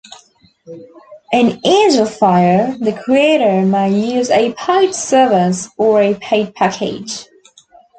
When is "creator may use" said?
2.91-4.31